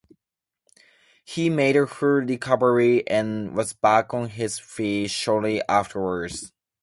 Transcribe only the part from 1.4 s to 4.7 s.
made a full recovery and was back on his